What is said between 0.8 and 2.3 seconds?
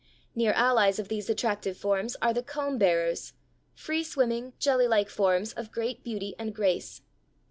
of these attractive forms